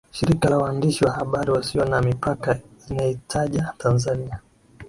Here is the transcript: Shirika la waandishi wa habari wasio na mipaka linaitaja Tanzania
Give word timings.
Shirika 0.11 0.49
la 0.49 0.57
waandishi 0.57 1.05
wa 1.05 1.11
habari 1.11 1.51
wasio 1.51 1.85
na 1.85 2.01
mipaka 2.01 2.59
linaitaja 2.89 3.73
Tanzania 3.77 4.39